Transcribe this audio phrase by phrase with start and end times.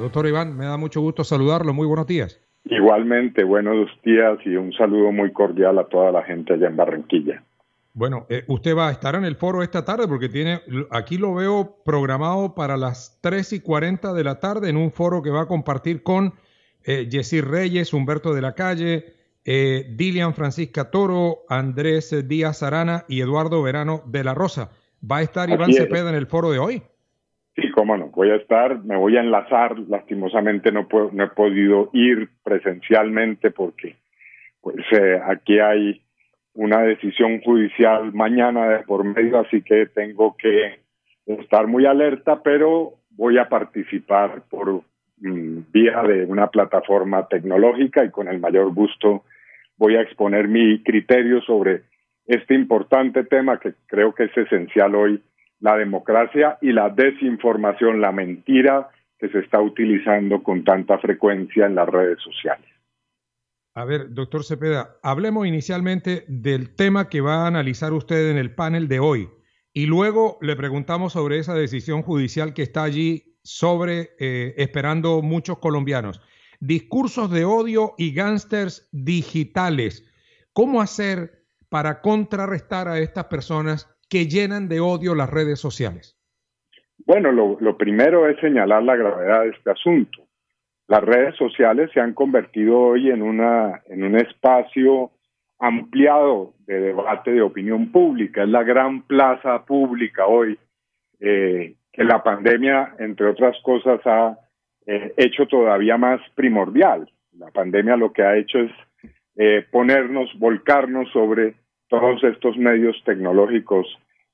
[0.00, 1.74] Doctor Iván, me da mucho gusto saludarlo.
[1.74, 2.40] Muy buenos días.
[2.64, 7.44] Igualmente, buenos días y un saludo muy cordial a toda la gente allá en Barranquilla.
[7.92, 10.60] Bueno, eh, usted va a estar en el foro esta tarde porque tiene,
[10.90, 15.22] aquí lo veo programado para las 3 y 40 de la tarde en un foro
[15.22, 16.34] que va a compartir con
[16.84, 17.08] eh,
[17.42, 24.02] Reyes, Humberto de la Calle, eh, Dilian Francisca Toro, Andrés Díaz Arana y Eduardo Verano
[24.06, 24.70] de la Rosa.
[25.02, 26.82] ¿Va a estar Iván Cepeda en el foro de hoy?
[27.56, 31.28] Sí, cómo no, voy a estar, me voy a enlazar, lastimosamente no, puedo, no he
[31.28, 33.96] podido ir presencialmente porque
[34.60, 36.00] pues eh, aquí hay
[36.54, 40.80] una decisión judicial mañana de por medio, así que tengo que
[41.26, 44.82] estar muy alerta, pero voy a participar por
[45.18, 49.24] mm, vía de una plataforma tecnológica y con el mayor gusto
[49.76, 51.82] voy a exponer mi criterio sobre
[52.26, 55.22] este importante tema que creo que es esencial hoy
[55.60, 61.74] la democracia y la desinformación, la mentira que se está utilizando con tanta frecuencia en
[61.74, 62.66] las redes sociales.
[63.74, 68.54] A ver, doctor Cepeda, hablemos inicialmente del tema que va a analizar usted en el
[68.54, 69.28] panel de hoy
[69.72, 75.58] y luego le preguntamos sobre esa decisión judicial que está allí sobre eh, esperando muchos
[75.58, 76.20] colombianos.
[76.58, 80.04] Discursos de odio y gángsters digitales.
[80.52, 86.16] ¿Cómo hacer para contrarrestar a estas personas que llenan de odio las redes sociales?
[87.06, 90.26] Bueno, lo, primero es señalar la gravedad de este asunto.
[90.86, 95.12] Las redes sociales se han convertido hoy en, una, en un espacio
[95.58, 98.42] ampliado de debate de opinión pública.
[98.42, 100.58] Es la gran plaza pública hoy
[101.20, 104.38] eh, que la pandemia, entre otras cosas, ha
[104.86, 107.10] eh, hecho todavía más primordial.
[107.38, 108.72] La pandemia lo que ha hecho es
[109.36, 111.54] eh, ponernos, volcarnos sobre
[111.90, 113.86] todos estos medios tecnológicos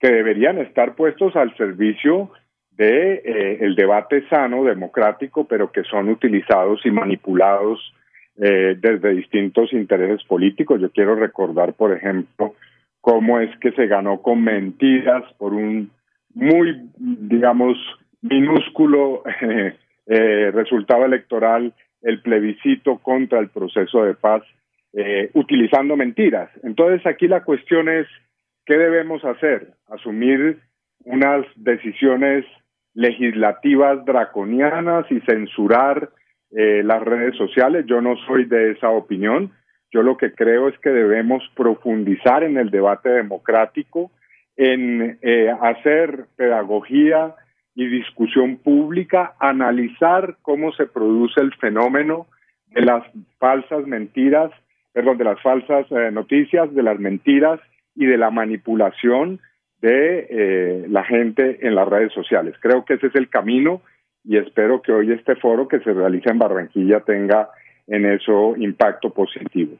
[0.00, 2.30] que deberían estar puestos al servicio
[2.70, 7.92] de eh, el debate sano, democrático, pero que son utilizados y manipulados
[8.38, 10.80] eh, desde distintos intereses políticos.
[10.80, 12.54] Yo quiero recordar, por ejemplo,
[13.00, 15.90] cómo es que se ganó con mentiras por un
[16.32, 17.76] muy, digamos,
[18.22, 19.24] minúsculo
[20.06, 24.42] eh, resultado electoral el plebiscito contra el proceso de paz
[25.34, 26.50] utilizando mentiras.
[26.64, 28.06] Entonces aquí la cuestión es
[28.66, 29.72] ¿qué debemos hacer?
[29.88, 30.60] Asumir
[31.04, 32.44] unas decisiones
[32.94, 36.10] legislativas draconianas y censurar
[36.52, 37.84] eh, las redes sociales.
[37.86, 39.52] Yo no soy de esa opinión.
[39.92, 44.10] Yo lo que creo es que debemos profundizar en el debate democrático,
[44.56, 47.34] en eh, hacer pedagogía
[47.74, 52.26] y discusión pública, analizar cómo se produce el fenómeno
[52.68, 53.04] de las
[53.38, 54.52] falsas mentiras,
[54.92, 57.60] perdón, de las falsas eh, noticias, de las mentiras
[57.94, 59.40] y de la manipulación
[59.80, 62.54] de eh, la gente en las redes sociales.
[62.60, 63.82] Creo que ese es el camino
[64.24, 67.48] y espero que hoy este foro que se realiza en Barranquilla tenga
[67.86, 69.78] en eso impacto positivo.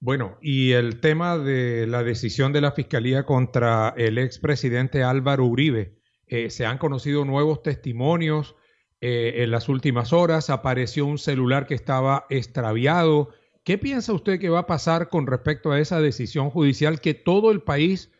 [0.00, 5.94] Bueno, y el tema de la decisión de la Fiscalía contra el expresidente Álvaro Uribe,
[6.26, 8.56] eh, se han conocido nuevos testimonios
[9.04, 13.30] en las últimas horas, apareció un celular que estaba extraviado,
[13.64, 17.52] ¿Qué piensa usted que va a pasar con respecto a esa decisión judicial que todo
[17.52, 18.10] el país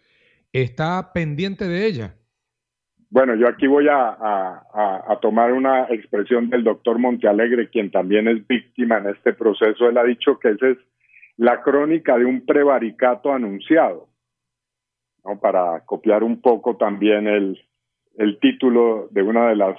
[0.53, 2.15] está pendiente de ella?
[3.11, 4.63] Bueno, yo aquí voy a,
[5.21, 9.89] tomar una expresión del doctor Montealegre, quien también es víctima en este proceso.
[9.89, 10.79] Él ha dicho que esa es
[11.37, 14.09] la crónica de un prevaricato anunciado,
[15.25, 15.41] ¿no?
[15.41, 17.61] para copiar un poco también el,
[18.17, 19.77] el título de una de las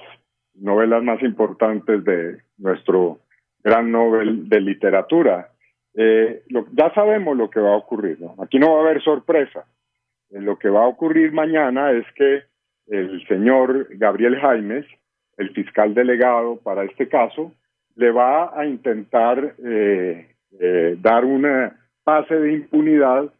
[0.54, 3.20] novelas más importantes de nuestro
[3.64, 5.53] gran Nobel de literatura.
[5.96, 6.42] Eh,
[6.72, 8.34] ya sabemos lo que va a ocurrir, ¿no?
[8.42, 9.64] Aquí no va a haber sorpresa.
[10.30, 12.42] Eh, lo que va a ocurrir mañana es que
[12.86, 14.86] el señor Gabriel Jaimes,
[15.36, 17.52] el fiscal delegado para este caso,
[17.96, 20.28] le va a intentar eh,
[20.98, 23.32] dar una pase de impunidad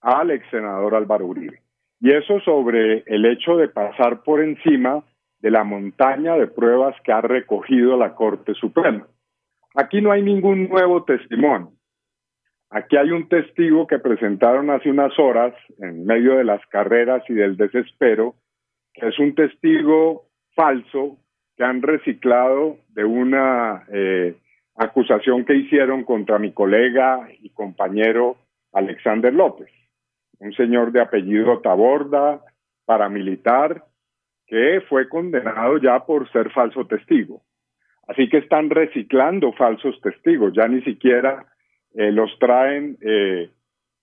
[0.00, 1.60] al ex senador Álvaro Uribe.
[2.00, 5.02] Y eso sobre el hecho de pasar por encima
[5.40, 9.06] de la montaña de pruebas que ha recogido la Corte Suprema.
[9.74, 11.72] Aquí no hay ningún nuevo testimonio.
[12.76, 17.32] Aquí hay un testigo que presentaron hace unas horas, en medio de las carreras y
[17.32, 18.34] del desespero,
[18.92, 21.16] que es un testigo falso
[21.56, 24.36] que han reciclado de una eh,
[24.74, 28.36] acusación que hicieron contra mi colega y compañero
[28.74, 29.70] Alexander López,
[30.38, 32.42] un señor de apellido Taborda,
[32.84, 33.84] paramilitar,
[34.46, 37.40] que fue condenado ya por ser falso testigo.
[38.06, 41.46] Así que están reciclando falsos testigos, ya ni siquiera
[41.96, 43.48] eh, los traen eh,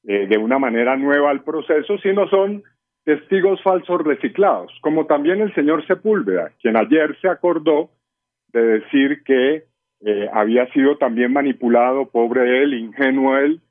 [0.07, 2.63] eh, de una manera nueva al proceso, sino son
[3.05, 7.91] testigos falsos reciclados, como también el señor Sepúlveda, quien ayer se acordó
[8.51, 9.65] de decir que
[10.33, 13.61] había sido también manipulado, pobre él, ingenuo él,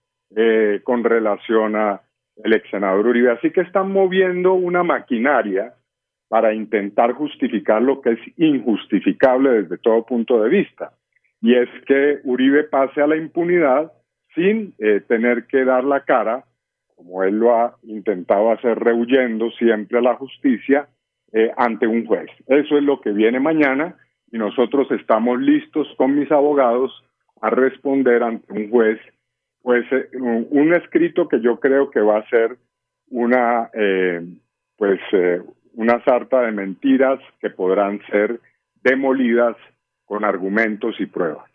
[0.82, 2.00] con relación a
[2.42, 3.32] el ex senador Uribe.
[3.32, 5.74] Así que están moviendo una maquinaria
[6.28, 10.92] para intentar justificar lo que es injustificable desde todo punto de vista.
[11.42, 13.92] Y es que Uribe pase a la impunidad
[14.34, 16.44] sin eh, tener que dar la cara,
[16.96, 20.88] como él lo ha intentado hacer rehuyendo siempre a la justicia,
[21.32, 22.28] eh, ante un juez.
[22.46, 23.96] Eso es lo que viene mañana
[24.30, 26.92] y nosotros estamos listos con mis abogados
[27.40, 29.00] a responder ante un juez,
[29.62, 32.56] pues eh, un escrito que yo creo que va a ser
[33.08, 33.70] una,
[34.78, 35.00] pues
[35.74, 38.40] una sarta de mentiras que podrán ser
[38.82, 39.54] demolidas
[40.06, 41.51] con argumentos y pruebas.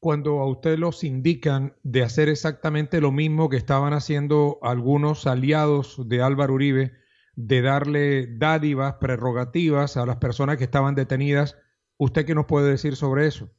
[0.00, 6.08] Cuando a usted los indican de hacer exactamente lo mismo que estaban haciendo algunos aliados
[6.08, 6.92] de Álvaro Uribe,
[7.34, 11.60] de darle dádivas, prerrogativas a las personas que estaban detenidas,
[11.96, 13.50] ¿usted qué nos puede decir sobre eso?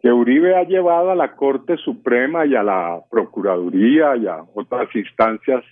[0.00, 4.94] Que Uribe ha llevado a la Corte Suprema y a la Procuraduría y a otras
[4.94, 5.62] instancias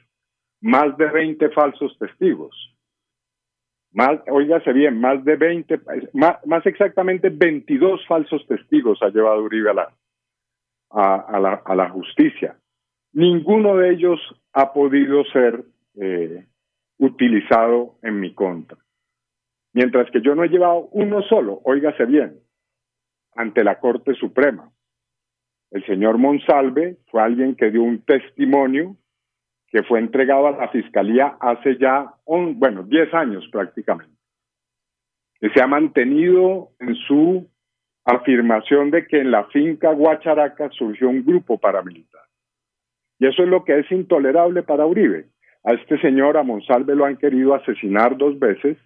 [0.61, 2.75] más de 20 falsos testigos.
[3.97, 5.81] Más, óigase bien, más de 20,
[6.13, 9.93] más, exactamente 22 falsos testigos ha llevado Uribe a la,
[10.91, 12.59] a, la, a la justicia.
[13.15, 14.21] Ninguno de ellos
[14.53, 15.65] ha podido ser
[15.99, 16.45] eh,
[16.99, 18.77] utilizado en mi contra.
[19.73, 22.41] Mientras que yo no he llevado uno solo, óigase bien,
[23.35, 24.71] ante la Corte Suprema.
[25.71, 28.95] El señor Monsalve fue alguien que dio un testimonio
[29.76, 34.17] que fue entregado a la Fiscalía hace ya, un, bueno, 10 años prácticamente,
[35.38, 37.46] que se ha mantenido en su
[38.06, 42.23] afirmación de que en la finca Guacharaca surgió un grupo paramilitar.
[43.19, 45.26] Y eso es lo que es intolerable para Uribe.
[45.62, 48.78] A este señor, a Monsalve, lo han querido asesinar dos veces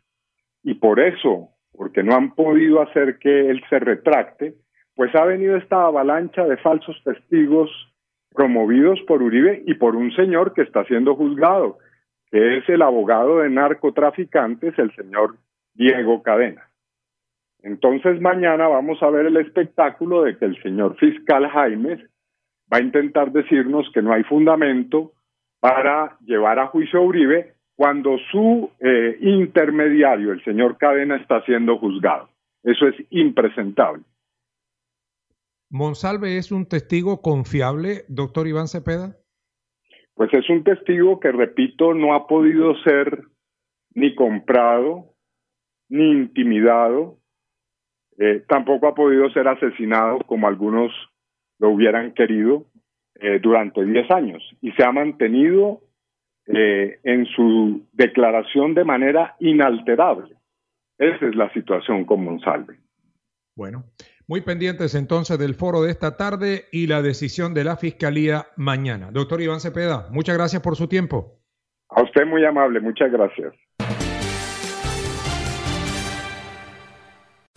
[0.65, 4.55] y por eso, porque no han podido hacer que él se retracte,
[4.97, 7.71] pues ha venido esta avalancha de falsos testigos
[8.35, 11.79] promovidos por Uribe y por un señor que está siendo juzgado,
[12.31, 15.37] que es el abogado de narcotraficantes, el señor
[15.75, 16.69] Diego Cadena.
[17.63, 22.07] Entonces mañana vamos a ver el espectáculo de que el señor fiscal Jaime
[22.73, 25.13] va a intentar decirnos que no hay fundamento
[25.59, 31.79] para llevar a juicio a Uribe cuando su eh, intermediario, el señor Cadena, está siendo
[31.79, 32.29] juzgado.
[32.63, 34.03] Eso es impresentable.
[35.71, 39.17] ¿Monsalve es un testigo confiable, doctor Iván Cepeda?
[40.15, 43.23] Pues es un testigo que, repito, no ha podido ser
[43.95, 45.15] ni comprado,
[45.89, 47.19] ni intimidado,
[48.19, 50.93] eh, tampoco ha podido ser asesinado como algunos
[51.59, 52.67] lo hubieran querido
[53.15, 55.83] eh, durante 10 años y se ha mantenido
[56.47, 60.37] eh, en su declaración de manera inalterable.
[60.99, 62.79] Esa es la situación con Monsalve.
[63.57, 63.85] Bueno,
[64.31, 69.09] muy pendientes entonces del foro de esta tarde y la decisión de la Fiscalía mañana.
[69.11, 71.41] Doctor Iván Cepeda, muchas gracias por su tiempo.
[71.89, 73.53] A usted muy amable, muchas gracias.